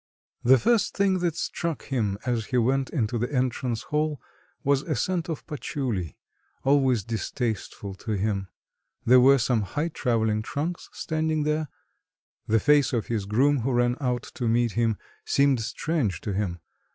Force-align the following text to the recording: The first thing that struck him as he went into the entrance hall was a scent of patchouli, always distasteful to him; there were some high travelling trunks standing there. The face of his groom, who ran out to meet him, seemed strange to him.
The 0.43 0.57
first 0.57 0.97
thing 0.97 1.19
that 1.19 1.35
struck 1.35 1.83
him 1.83 2.17
as 2.25 2.47
he 2.47 2.57
went 2.57 2.89
into 2.89 3.19
the 3.19 3.31
entrance 3.31 3.83
hall 3.83 4.19
was 4.63 4.81
a 4.81 4.95
scent 4.95 5.29
of 5.29 5.45
patchouli, 5.45 6.17
always 6.63 7.03
distasteful 7.03 7.93
to 7.93 8.13
him; 8.13 8.47
there 9.05 9.19
were 9.19 9.37
some 9.37 9.61
high 9.61 9.89
travelling 9.89 10.41
trunks 10.41 10.89
standing 10.91 11.43
there. 11.43 11.67
The 12.47 12.59
face 12.59 12.93
of 12.93 13.05
his 13.09 13.25
groom, 13.27 13.59
who 13.59 13.73
ran 13.73 13.95
out 14.01 14.23
to 14.33 14.47
meet 14.47 14.71
him, 14.71 14.97
seemed 15.23 15.61
strange 15.61 16.19
to 16.21 16.33
him. 16.33 16.61